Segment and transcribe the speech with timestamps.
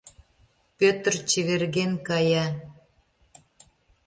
[0.77, 2.45] Пӧтыр чеверген кая.